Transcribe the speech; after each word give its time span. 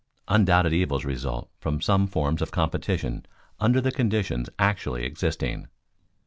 _Undoubted 0.27 0.73
evils 0.73 1.05
result 1.05 1.51
from 1.59 1.79
some 1.79 2.07
forms 2.07 2.41
of 2.41 2.49
competition 2.49 3.23
under 3.59 3.79
the 3.79 3.91
conditions 3.91 4.49
actually 4.57 5.03
existing. 5.05 5.67